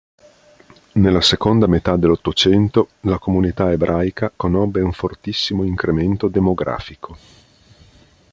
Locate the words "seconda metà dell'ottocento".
1.21-2.87